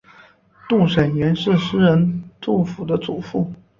[0.67, 3.53] 杜审言是诗人杜甫的祖父。